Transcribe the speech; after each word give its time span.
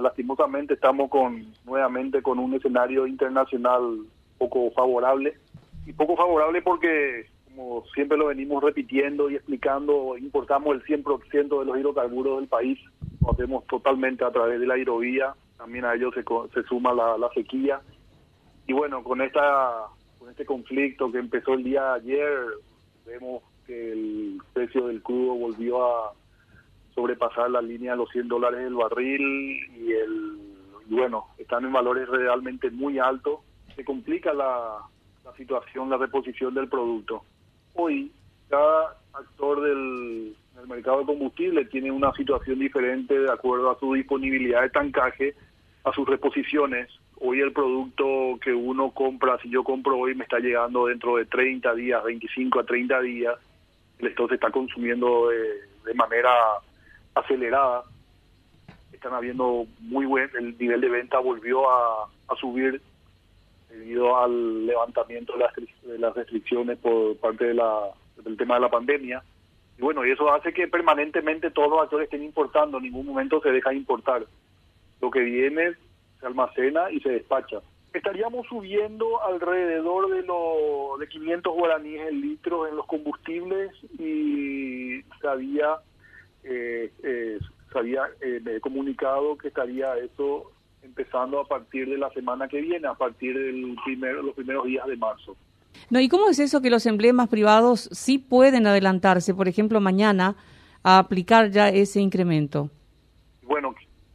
Lastimosamente 0.00 0.74
estamos 0.74 1.10
con 1.10 1.44
nuevamente 1.64 2.22
con 2.22 2.38
un 2.38 2.54
escenario 2.54 3.04
internacional 3.08 4.06
poco 4.38 4.70
favorable 4.70 5.36
y 5.86 5.92
poco 5.92 6.14
favorable 6.14 6.62
porque 6.62 7.26
como 7.46 7.84
siempre 7.92 8.16
lo 8.16 8.26
venimos 8.26 8.62
repitiendo 8.62 9.28
y 9.28 9.34
explicando, 9.34 10.16
importamos 10.16 10.76
el 10.76 10.84
100% 10.84 11.58
de 11.58 11.64
los 11.64 11.76
hidrocarburos 11.76 12.38
del 12.38 12.46
país, 12.46 12.78
lo 13.20 13.32
hacemos 13.32 13.66
totalmente 13.66 14.24
a 14.24 14.30
través 14.30 14.60
de 14.60 14.68
la 14.68 14.78
hidrovía, 14.78 15.34
también 15.56 15.84
a 15.84 15.94
ello 15.94 16.12
se, 16.12 16.22
se 16.54 16.62
suma 16.68 16.94
la, 16.94 17.28
sequía. 17.34 17.80
Y 18.68 18.74
bueno, 18.74 19.02
con 19.02 19.20
esta 19.20 19.86
con 20.20 20.30
este 20.30 20.46
conflicto 20.46 21.10
que 21.10 21.18
empezó 21.18 21.54
el 21.54 21.64
día 21.64 21.82
de 21.82 21.94
ayer, 21.96 22.38
vemos 23.04 23.42
que 23.66 23.90
el 23.90 24.40
precio 24.52 24.86
del 24.86 25.02
crudo 25.02 25.34
volvió 25.34 25.84
a 25.84 26.12
sobrepasar 26.94 27.50
la 27.50 27.62
línea 27.62 27.92
de 27.92 27.98
los 27.98 28.10
100 28.10 28.28
dólares 28.28 28.60
del 28.60 28.74
barril 28.74 29.20
y 29.76 29.92
el 29.92 30.48
bueno, 30.88 31.26
están 31.38 31.64
en 31.64 31.72
valores 31.72 32.08
realmente 32.08 32.70
muy 32.70 32.98
altos. 32.98 33.40
Se 33.76 33.84
complica 33.84 34.32
la, 34.32 34.78
la 35.24 35.32
situación, 35.34 35.90
la 35.90 35.98
reposición 35.98 36.54
del 36.54 36.68
producto. 36.68 37.22
Hoy, 37.74 38.10
cada 38.48 38.96
actor 39.12 39.60
del, 39.60 40.34
del, 40.56 40.66
mercado 40.66 41.00
de 41.00 41.06
combustible 41.06 41.66
tiene 41.66 41.90
una 41.90 42.12
situación 42.14 42.58
diferente 42.58 43.18
de 43.18 43.30
acuerdo 43.30 43.70
a 43.70 43.78
su 43.78 43.92
disponibilidad 43.94 44.62
de 44.62 44.70
tancaje, 44.70 45.34
a 45.84 45.92
sus 45.92 46.08
reposiciones. 46.08 46.88
Hoy 47.20 47.40
el 47.40 47.52
producto 47.52 48.38
que 48.40 48.54
uno 48.54 48.90
compra, 48.92 49.38
si 49.42 49.50
yo 49.50 49.64
compro 49.64 49.98
hoy, 49.98 50.14
me 50.14 50.24
está 50.24 50.38
llegando 50.38 50.86
dentro 50.86 51.16
de 51.16 51.26
30 51.26 51.74
días, 51.74 52.02
25 52.02 52.60
a 52.60 52.64
30 52.64 53.00
días. 53.02 53.34
El 53.98 54.06
stock 54.08 54.28
se 54.28 54.36
está 54.36 54.50
consumiendo 54.50 55.28
de 55.28 55.94
manera 55.94 56.30
acelerada. 57.18 57.84
Están 58.92 59.14
habiendo 59.14 59.66
muy 59.80 60.06
buen, 60.06 60.30
el 60.36 60.56
nivel 60.58 60.80
de 60.80 60.88
venta 60.88 61.18
volvió 61.18 61.70
a, 61.70 62.08
subir 62.40 62.80
debido 63.68 64.16
al 64.16 64.66
levantamiento 64.66 65.32
de 65.34 65.38
las, 65.38 65.54
de 65.54 65.98
las, 65.98 66.14
restricciones 66.14 66.78
por 66.78 67.16
parte 67.16 67.46
de 67.46 67.54
la, 67.54 67.90
del 68.22 68.36
tema 68.36 68.54
de 68.54 68.60
la 68.60 68.70
pandemia. 68.70 69.22
Y 69.78 69.82
bueno, 69.82 70.04
y 70.04 70.10
eso 70.10 70.32
hace 70.32 70.52
que 70.52 70.68
permanentemente 70.68 71.50
todos 71.50 71.70
los 71.70 71.82
actores 71.82 72.06
estén 72.06 72.24
importando, 72.24 72.78
en 72.78 72.84
ningún 72.84 73.06
momento 73.06 73.40
se 73.40 73.50
deja 73.50 73.72
importar. 73.72 74.26
Lo 75.00 75.10
que 75.10 75.20
viene 75.20 75.74
se 76.20 76.26
almacena 76.26 76.90
y 76.90 77.00
se 77.00 77.10
despacha. 77.10 77.60
Estaríamos 77.92 78.46
subiendo 78.46 79.22
alrededor 79.24 80.10
de, 80.10 80.22
lo, 80.22 80.96
de 80.98 81.08
500 81.08 81.54
guaraníes 81.54 82.08
el 82.08 82.20
litro 82.20 82.66
en 82.66 82.76
los 82.76 82.86
combustibles 82.86 83.72
y 83.98 85.02
se 85.20 85.28
había 85.28 85.76
eh, 86.44 86.92
eh, 87.02 87.38
se 87.72 87.78
había 87.78 88.02
eh, 88.20 88.58
comunicado 88.60 89.36
que 89.36 89.48
estaría 89.48 89.96
eso 89.96 90.52
empezando 90.82 91.40
a 91.40 91.46
partir 91.46 91.88
de 91.88 91.98
la 91.98 92.10
semana 92.10 92.48
que 92.48 92.60
viene, 92.60 92.86
a 92.86 92.94
partir 92.94 93.36
del 93.36 93.76
primero, 93.84 94.22
los 94.22 94.34
primeros 94.34 94.64
días 94.64 94.86
de 94.86 94.96
marzo. 94.96 95.36
No, 95.90 96.00
¿y 96.00 96.08
cómo 96.08 96.28
es 96.28 96.38
eso 96.38 96.60
que 96.62 96.70
los 96.70 96.86
emblemas 96.86 97.28
privados 97.28 97.88
sí 97.92 98.18
pueden 98.18 98.66
adelantarse, 98.66 99.34
por 99.34 99.48
ejemplo, 99.48 99.80
mañana, 99.80 100.36
a 100.82 100.98
aplicar 100.98 101.50
ya 101.50 101.68
ese 101.68 102.00
incremento? 102.00 102.70
Bueno, 103.42 103.74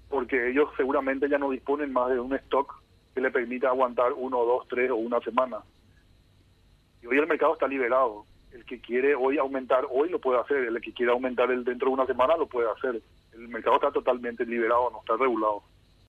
porque 0.10 0.50
ellos 0.50 0.70
seguramente 0.78 1.30
ya 1.30 1.38
no 1.38 1.50
disponen 1.52 1.92
más 1.94 2.10
de 2.10 2.20
un 2.20 2.34
stock 2.36 2.82
que 3.14 3.22
le 3.22 3.32
permita 3.32 3.68
aguantar 3.68 4.14
uno, 4.14 4.44
dos, 4.44 4.68
tres 4.68 4.90
o 4.90 4.96
una 4.96 5.20
semana. 5.22 5.60
Y 7.02 7.08
hoy 7.08 7.18
el 7.18 7.28
mercado 7.28 7.54
está 7.54 7.68
liberado 7.68 8.26
el 8.54 8.66
que 8.66 8.80
quiere 8.80 9.16
hoy 9.16 9.38
aumentar, 9.38 9.86
hoy 9.90 10.10
lo 10.10 10.20
puede 10.20 10.40
hacer, 10.40 10.58
el 10.58 10.80
que 10.82 10.94
quiere 10.94 11.12
aumentar 11.12 11.52
el 11.52 11.64
dentro 11.64 11.88
de 11.88 11.96
una 11.96 12.06
semana 12.06 12.38
lo 12.38 12.48
puede 12.48 12.70
hacer. 12.70 13.02
El 13.34 13.48
mercado 13.48 13.78
está 13.78 13.92
totalmente 13.92 14.46
liberado, 14.46 14.92
no 14.92 15.00
está 15.00 15.18
regulado. 15.18 15.64